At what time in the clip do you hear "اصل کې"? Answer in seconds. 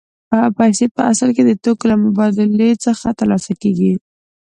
1.11-1.43